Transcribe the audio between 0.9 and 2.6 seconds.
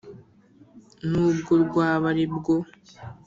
Nubwo rwaba ari bwo